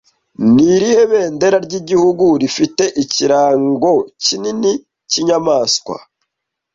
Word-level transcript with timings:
Ni 0.53 0.63
irihe 0.75 1.03
bendera 1.11 1.57
ry'igihugu 1.65 2.25
rifite 2.41 2.83
ikirango 3.03 3.93
kinini 4.23 4.71
cy'inyamaswa 5.09 5.95